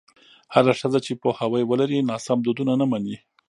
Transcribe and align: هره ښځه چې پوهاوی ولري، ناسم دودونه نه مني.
هره 0.53 0.73
ښځه 0.79 0.99
چې 1.05 1.19
پوهاوی 1.21 1.63
ولري، 1.65 1.99
ناسم 2.09 2.39
دودونه 2.43 2.73
نه 2.81 2.85
مني. 2.91 3.17